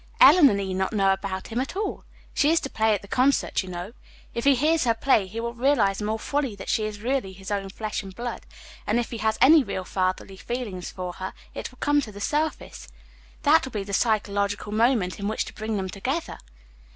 [0.19, 2.03] "Eleanor need not know about him at all.
[2.33, 3.93] She is to play at the concert, you know.
[4.33, 7.51] If he hears her play he will realize more fully that she is really his
[7.51, 8.47] own flesh and blood,
[8.87, 12.19] and if he has any real fatherly feeling for her it will come to the
[12.19, 12.87] surface.
[13.43, 16.39] That will be the psychological moment in which to bring them together."